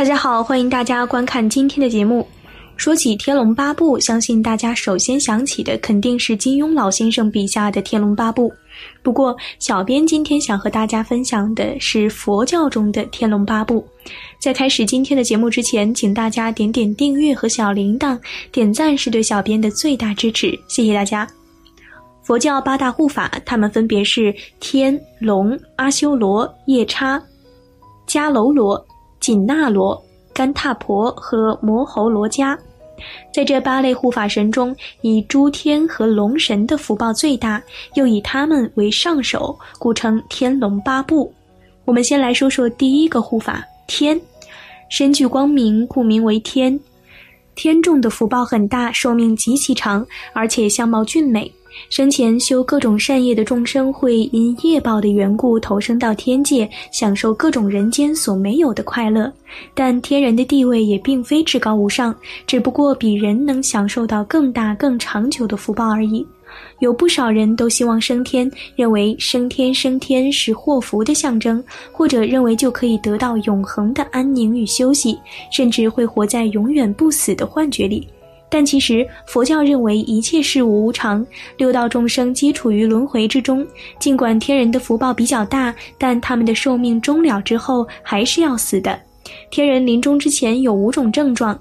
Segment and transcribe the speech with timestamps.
[0.00, 2.26] 大家好，欢迎大家观看今天的节目。
[2.78, 8.48] 说起《天龙八部》，相信大家首先想起的肯定是金庸老先生笔下的《天龙八部》。
[9.02, 13.86] 不过，小编今天想和大家分享的是佛教中的《天龙八部》。
[14.40, 18.18] 在开始今天的节目之前，请大家点点订阅和小铃铛，
[18.50, 21.28] 点赞是对小编的最大支持，谢谢大家。
[22.22, 27.22] 佛教八大护法，他们分别是天龙、阿修罗、夜叉、
[28.08, 28.82] 迦楼罗。
[29.20, 32.58] 紧那罗、甘闼婆和摩喉罗伽，
[33.32, 37.62] 在这八类护法神中，以诸天和龙神的福报最大，
[37.94, 41.32] 又以他们为上首，故称天龙八部。
[41.84, 44.20] 我们先来说说第一个护法天，
[44.88, 46.78] 身具光明，故名为天。
[47.54, 51.50] 天众的福报很大，寿命极其长，而且相貌俊美。
[51.88, 59.32] 生前修各种善业的众生，会因业报的缘故投生到天界，享受各种人间所没有的快乐。
[59.72, 62.14] 但天人的地位也并非至高无上，
[62.46, 66.26] 只不过比人能享受到更大、更长久的福报而已。
[66.78, 71.62] 有不少人都希望升天，认为升天升天是祸福的象征，
[71.92, 75.18] 或者认为就可以得到永恒的安宁与休息，
[75.50, 78.08] 甚至会活在永远不死的幻觉里。
[78.52, 81.24] 但其实，佛教认为一切事物无常，
[81.56, 83.64] 六道众生皆处于轮回之中。
[84.00, 88.98] 尽管天人的福报比较大，但他们的寿命终了之后还是要死的。
[89.52, 91.56] 天人临终之前有五种症状：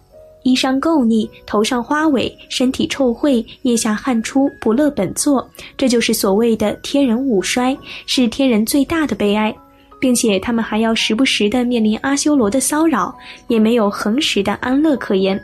[0.50, 5.48] 衣裳垢腻、头上花尾、身体臭秽、腋下汗出、不乐本座。
[5.78, 7.78] 这就是所谓的天人五衰，
[8.08, 9.56] 是天人最大的悲哀，
[10.00, 13.16] 并且他们还要时不时的面临阿修罗的骚扰，
[13.48, 15.40] 也没有恒时的安乐可言。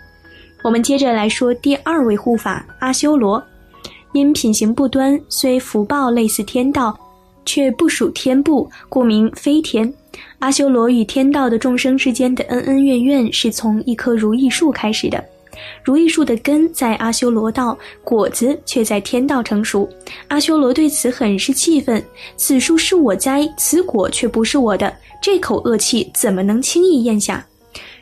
[0.64, 3.42] 我们接着来说第二位护法阿修罗，
[4.14, 6.98] 因品行不端，虽福报类似天道，
[7.46, 9.94] 却不属天部，故名飞天。
[10.40, 15.24] 阿修罗与天道的众生之间的恩恩怨怨，是从一棵如意树开始的。
[15.84, 19.90] 如意树的根在阿修罗道，果子却在天道成熟。
[20.28, 22.04] 阿修罗对此很是气愤：
[22.36, 27.46] 此树是我栽，此果却不是我的，这口恶气怎么能轻易咽下？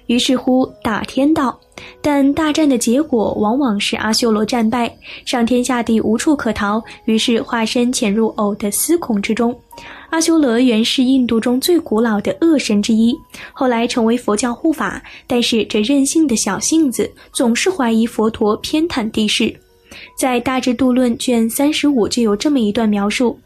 [0.07, 1.57] 于是乎打天道。
[2.01, 4.93] 但大战的结果往往是阿修罗战败，
[5.25, 9.57] 上天下地无处可逃，于是化身潜入偶的司孔之中。
[10.11, 13.17] 阿修罗原是印度中最古老的恶神之一，
[13.51, 19.53] 后来成为佛教护法，但是这任性的小性子总是怀疑佛陀偏袒地势。
[20.17, 23.37] 在《大智度论》卷三十五就有这么一段描述：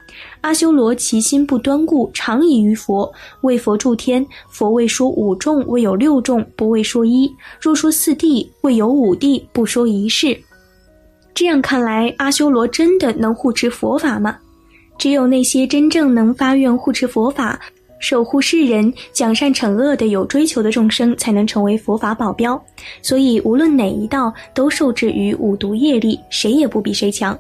[0.41, 4.25] 阿修罗其心不端固，常以于佛，为佛助天。
[4.50, 10.38] 佛未说五众，未有六众，不为说一；若说四谛，未有五谛，不说一事。
[11.34, 14.38] 这样看来，阿修罗真的能护持佛法吗？
[14.97, 17.59] 只有那些真正能发愿护持佛法。
[18.00, 22.62] 守护世人、讲善惩恶的有追求的众生，才能成为佛法保镖。
[23.02, 27.38] 所以，无论哪一道，都受制于五毒业力，谁也不比谁强。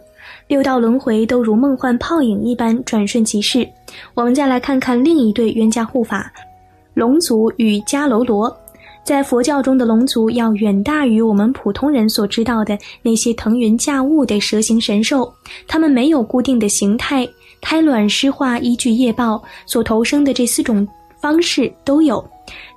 [0.47, 3.67] 六道轮回都如梦幻泡影一般，转瞬即逝。
[4.13, 6.31] 我们再来看看另一对冤家护法——
[6.95, 8.55] 龙族与迦楼罗。
[9.03, 15.33] 在佛教中的龙族，要远大于我们普通人所知道的那些腾云驾雾的蛇形神兽。
[15.65, 17.25] 它们没有固定的形态。
[17.61, 20.87] 胎卵湿化依据业报所投生的这四种
[21.19, 22.23] 方式都有，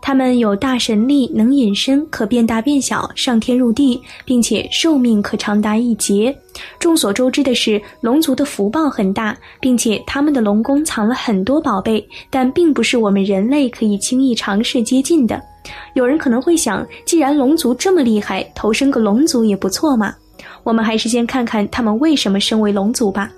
[0.00, 6.34] 他们有大神力，能隐身，可变大变小，上天入地，并且寿命可长达一劫。
[6.78, 15.40] 众所周知的是，龙族的福报很大，并且他们的龙宫藏了很多宝贝，但并不是我们人类可以轻易尝试接近的。
[15.94, 20.14] 有人可能会想，既然龙族这么厉害，投生个龙族也不错嘛。
[20.64, 23.30] 我们还是先看看他们为什么身为龙族吧。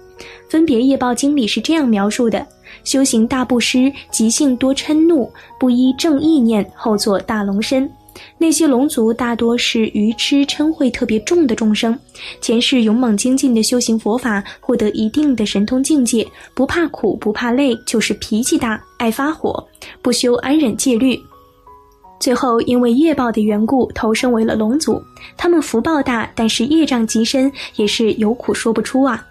[0.48, 2.46] 分别业报经里是这样描述的：
[2.84, 7.90] 修行大布施，即性多嗔怒，不依正意念，后做大龙身。
[8.36, 11.98] 那些龙族大多是愚痴嗔恚特别重的众生，
[12.42, 19.66] 前世勇猛精进的修行佛法，获得一定的神通境界，不怕苦不怕累，就是脾气大，爱发火，
[20.02, 21.18] 不修安忍戒律。
[22.20, 25.02] 最后因为业报的缘故，投生为了龙族。
[25.36, 29.26] 他们福报大，但是业障极深，也是有苦说不出啊。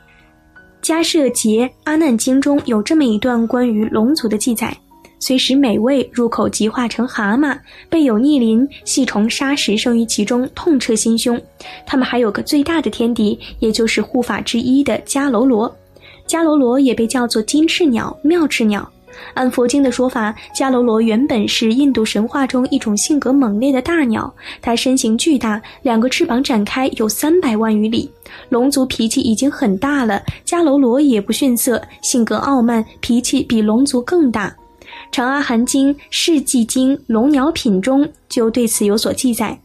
[0.81, 4.75] 迦摄劫阿难经中有这么一段关于龙族的记载：
[5.19, 7.55] 虽食美味，入口即化成蛤蟆；
[7.87, 11.39] 被有逆鳞，细虫沙食生于其中，痛彻心胸。
[11.85, 15.73] 他们还有个最大的天敌，也就是护法之一的迦楼罗。
[16.27, 18.89] 迦楼罗也被叫做金翅鸟、妙翅鸟。
[19.33, 28.09] 按佛经的说法，迦楼罗原本是印度神话中一种性格猛烈的大鸟，它身形巨大，两个翅膀展开有三百万余里。
[28.49, 34.49] 龙族脾气已经很大了，迦楼罗也不逊色，性格傲慢，脾气比龙族更大。
[35.11, 39.57] 《长阿含经·世纪经·龙鸟品》中就对此有所记载。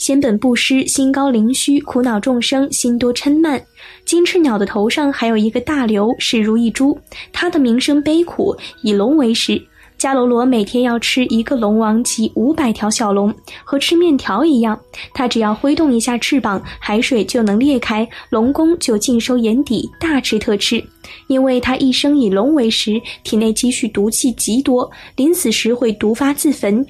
[0.00, 3.62] 仙本布施，心高灵虚，苦恼众生，心多嗔慢。
[4.06, 6.98] 金翅鸟的头上还有一个大瘤，视如一珠。
[7.34, 9.62] 它的名声悲苦，以龙为食。
[9.98, 13.30] 迦楼罗每天要吃一个龙王及五百条小龙，
[13.62, 14.80] 和吃面条一样。
[15.12, 20.82] 它只要挥动一下翅膀，海水就能裂开，龙宫就尽收眼底，大吃特吃。
[21.26, 26.86] 因为它一生以龙为食，体内积蓄毒气极多，临死时会毒发自焚。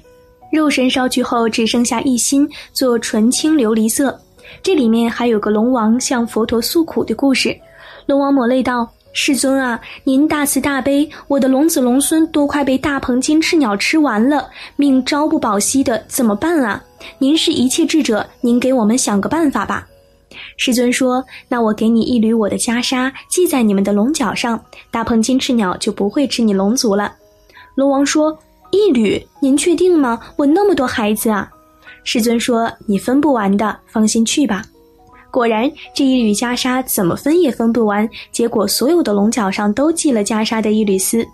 [0.51, 4.19] 肉身烧去后，只剩下一心，做纯青琉璃色。
[4.61, 7.57] 这里面还有个龙王向佛陀诉苦的故事。
[8.05, 16.83] 龙王抹泪道：“世尊啊，您大慈大悲，我的龙子龙孙都快被大鹏金翅鸟吃完了，命朝不保夕的，怎么办啊？
[17.17, 19.87] 您是一切智者，您给我们想个办法吧。”
[20.57, 24.61] 世尊说：“那我给你一缕我的袈裟，系在你们的龙角上，
[24.91, 27.13] 大鹏金翅鸟就不会吃你龙族了。”
[27.75, 28.37] 龙王说。
[28.71, 30.19] 一缕，您确定吗？
[30.37, 31.49] 我那么多孩子啊！
[32.03, 34.63] 师尊说：“你分不完的，放心去吧。”
[35.29, 38.09] 果然，这一缕袈裟怎么分也分不完。
[38.31, 41.25] 结果，所有的龙角上都系了袈裟的一缕丝。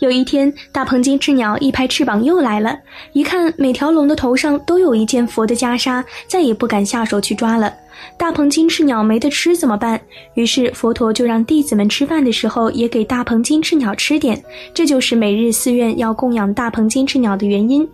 [0.00, 2.78] 有一天，大鹏金翅鸟一拍翅膀又来了，
[3.12, 7.72] 一看每条龙的头上都有一件佛的袈裟，再也不敢下手去抓了。
[8.16, 10.00] 大鹏金翅鸟没得吃怎么办？
[10.34, 14.40] 于是佛陀就让弟子们吃饭的时候也给大鹏金翅鸟吃点。
[14.72, 17.88] 这就是每日寺院要供养大鹏金翅鸟的原因。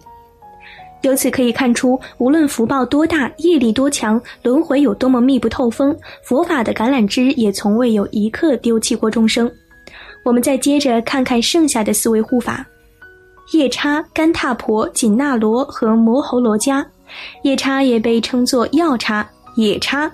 [1.01, 9.51] 由此可以看出，无论福报多大，业力多强，轮回有多么密不透风，佛法的橄榄枝也从未有一刻丢弃过众生。
[10.25, 12.67] 我们再接着看看剩下的四位护法：
[13.53, 16.85] 夜叉、干闼婆、紧那罗和摩喉罗伽。
[17.43, 19.25] 夜叉也被称作药叉。
[19.57, 20.11] 野叉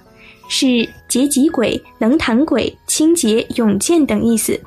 [0.48, 4.60] 是劫疾鬼、能弹鬼、清洁、勇健等意思。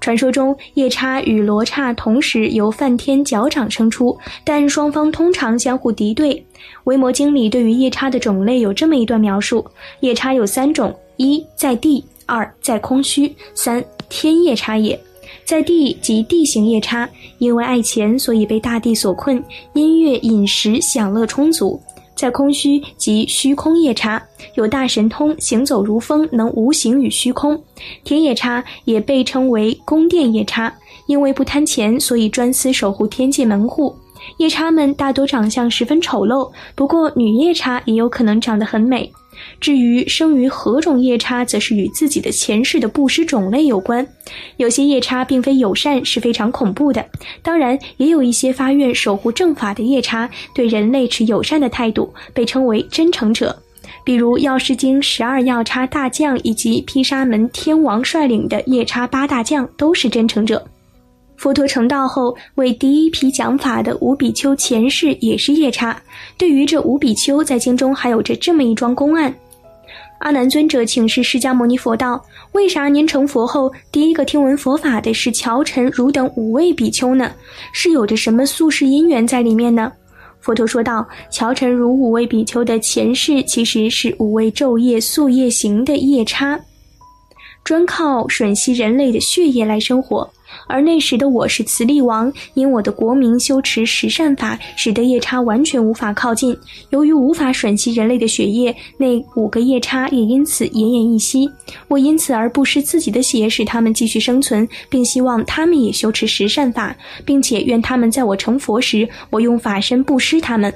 [0.00, 6.34] 传说中，夜叉与罗刹同时由梵天脚掌生出，但双方通常相互敌对。
[6.84, 9.64] 《维摩经》里对于夜叉的种类有这么一段描述：
[10.00, 15.00] 夜叉有三种：一在地，二在空虚，三天夜叉也。
[15.44, 17.08] 在地即地形夜叉，
[17.38, 19.42] 因为爱钱，所以被大地所困，
[19.72, 21.80] 音乐、饮食、享乐充足。
[22.14, 24.22] 在空虚即虚空夜叉，
[24.54, 27.60] 有大神通，行走如风，能无形与虚空。
[28.04, 30.72] 天夜叉也被称为宫殿夜叉，
[31.06, 33.96] 因为不贪钱，所以专司守护天界门户。
[34.36, 39.10] 夜叉们大多长相十分丑陋，不过女夜叉也有可能长得很美。
[39.60, 44.06] 至于生于何种夜叉，则是与自己的前世的布施种类有关。
[44.56, 47.04] 有些夜叉并非友善，是非常恐怖的。
[47.42, 53.56] 当然，也有一些发愿守护正法的夜叉，对人类持友善的态度，被称为真诚者。
[54.04, 60.66] 比如《药师经》十二药叉大将以及毗沙门天王率领的夜叉八大将都是真诚者。
[61.40, 65.98] 佛陀成道后，为第一批讲法的五比丘前世也是夜叉。
[66.36, 69.34] 对于这五比丘，在经中还有着这么一桩公案：
[70.18, 77.32] 阿难尊者请示释迦牟尼佛道：“为啥您成佛后，第一个听闻佛法的是乔陈汝等五位比丘呢？
[77.72, 79.90] 是有着什么宿世因缘在里面呢？”
[80.40, 86.60] 佛陀说道：“乔陈汝五位比丘的前世，其实是五位昼夜宿夜行的夜叉，
[87.70, 90.28] 专靠吮吸人类的血液来生活。”
[90.66, 96.56] 而那时的我是慈力王，因我的国民修持十善法，使得夜叉完全无法靠近。
[96.90, 101.48] 由于无法吮吸人类的血液，那五个夜叉也因此奄奄一息。
[101.86, 106.92] 我因此而不失自己的血，使他们继续生存，并希望他们也修持十善法，
[107.24, 110.74] 并且愿他们在我成佛时，我用法身布施他们。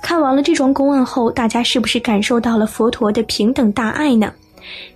[0.00, 4.32] 看完了这桩公案后，大家是不是感受到了佛陀的平等大爱呢？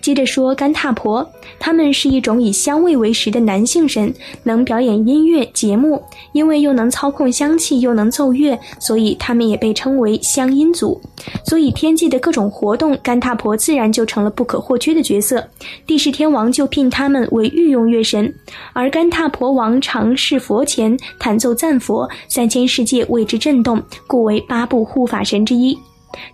[0.01, 4.13] 接着说干闼婆，他们是一种以香味为食的男性神，
[4.45, 6.03] 能表演音乐节目。
[6.33, 11.01] 因为又能操控香气，又能奏乐，所以他们也被称为香音族。
[11.45, 15.45] 所以天界的各种活动，干闼婆自然就成了不可或缺的角色。
[15.87, 18.33] 帝释天王就聘他们为御用乐神，
[18.73, 25.77] 而干闼婆王常侍佛前弹奏赞佛，三千世界为之震动，故为八部护法神之一。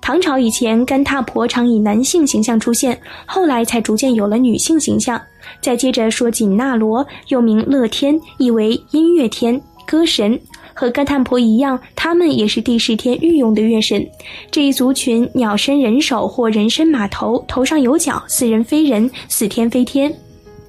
[0.00, 5.21] 唐朝以前，干闼婆常以男性形象出现，后来才逐渐有了女性形象。
[5.61, 10.38] 再接着说紧那罗，又名乐天，意为音乐天、歌神。
[10.78, 14.07] 和干闼婆一样，他们也是第十天御用的乐神。
[14.50, 20.14] 这一族群，鸟身人首或人身马头，头上有角，似人非人，似天非天。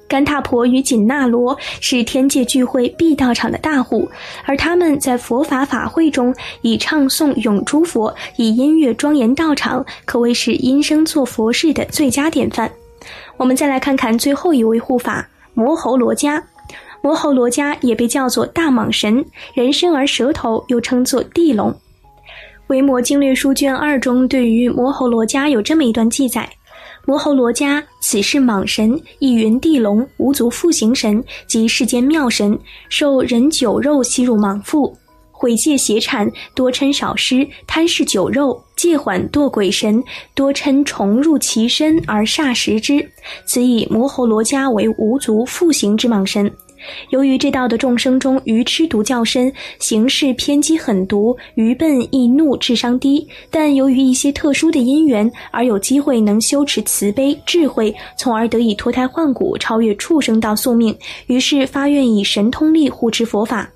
[0.08, 4.08] 甘闼婆与紧那罗是天界聚会必到场的大户，
[4.44, 12.70] 而他们在佛法法会中以唱诵咏诸佛，以音乐庄严道场，可谓是音声做佛事的最佳典范。
[13.36, 16.42] 我们再来看看最后一位护法摩喉罗伽。
[17.00, 19.24] 摩喉罗伽也被叫做大蟒神，
[19.54, 21.70] 人身而蛇头，又称作地龙。
[22.66, 26.46] 《维摩经略书》卷二中对于摩喉罗伽有这么一段记载：
[27.08, 32.58] 摩喉罗伽，此是蟒神，亦云地龙，无足复形神，即世间妙神，
[32.90, 34.94] 受人酒肉吸入蟒腹，
[35.32, 43.10] 毁戒邪产，多嗔少施，贪嗜酒肉，戒缓堕鬼神，多嗔虫入其身而煞食之。
[43.46, 46.52] 此以摩喉罗伽为无足复形之蟒神。
[47.10, 63.70] 由于这道的众生中愚痴毒较深，行事偏激狠毒，愚笨易怒，智商低，但由于一些特殊的因缘，而有机会能修持慈悲智慧，从而得以脱胎换骨，超越畜生道宿命，于是发愿以神通力护持佛法。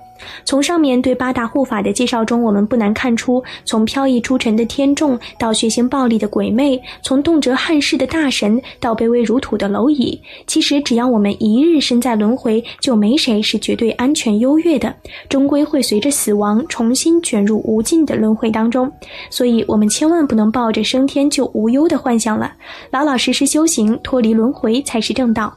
[0.44, 14.94] 从上面对八大护法的介绍中，我们不难看出，从飘逸出尘的天众到血腥暴力的鬼魅，从动辄撼世的大神到卑微如土的蝼蚁，其实只要我们一日身在轮回，就没谁是绝对安全优越的，
[15.28, 18.90] 终归会随着死亡重新卷入无尽的轮回当中。
[19.30, 22.52] 所以，我们千万不能抱着升天就无忧的幻想了，
[22.90, 25.56] 老老实实修行，脱离轮回才是正道。